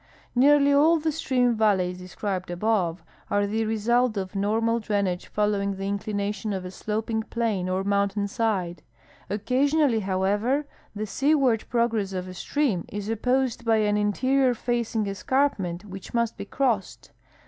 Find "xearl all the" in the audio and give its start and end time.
0.35-1.11